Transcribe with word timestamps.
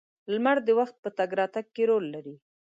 •لمر 0.31 0.57
د 0.67 0.69
وخت 0.79 0.95
په 1.03 1.09
تګ 1.17 1.29
راتګ 1.39 1.65
کې 1.75 1.83
رول 1.89 2.05
لري. 2.15 2.35